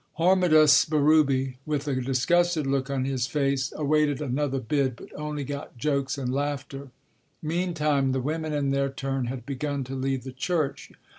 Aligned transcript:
Hormidas 0.17 0.83
Berube 0.89 1.57
with 1.63 1.87
a 1.87 1.93
disgusted 2.01 2.65
look 2.65 2.89
on 2.89 3.05
his 3.05 3.27
face 3.27 3.71
awaited 3.75 4.19
another 4.19 4.59
bid, 4.59 4.95
but 4.95 5.13
only 5.15 5.43
got 5.43 5.77
jokes 5.77 6.17
and 6.17 6.33
laughter. 6.33 6.89
Meantime 7.43 8.11
the 8.11 8.19
women 8.19 8.51
in 8.51 8.71
their 8.71 8.89
turn 8.89 9.25
had 9.25 9.45
begun 9.45 9.83
to 9.83 9.93
leave 9.93 10.23
the 10.23 10.31
church. 10.31 10.91